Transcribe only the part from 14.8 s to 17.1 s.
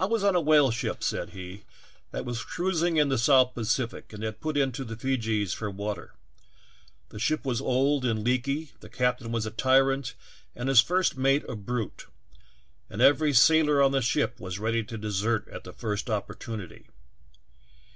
to desert at the first opportunity.